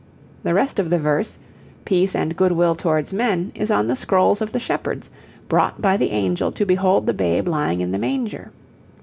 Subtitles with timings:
[0.41, 1.37] The rest of the verse,
[1.85, 5.11] 'Peace and goodwill towards men' is on the scrolls of the shepherds,
[5.47, 8.49] brought by the angel to behold the Babe lying in the manger.